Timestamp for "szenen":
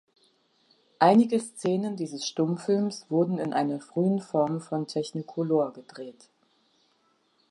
1.39-1.95